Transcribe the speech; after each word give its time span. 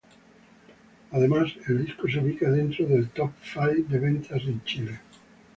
Además, 1.11 1.49
el 1.67 1.85
disco 1.85 2.07
se 2.09 2.17
ubica 2.17 2.49
dentro 2.49 2.87
del 2.87 3.09
"Top 3.11 3.33
Five" 3.39 3.83
de 3.87 3.99
ventas 3.99 4.41
en 4.45 4.63
Chile. 4.63 4.99